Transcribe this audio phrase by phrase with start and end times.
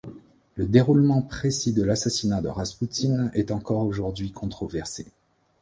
[0.55, 5.05] Le déroulement précis de l'assassinat de Raspoutine est encore aujourd'hui controversé.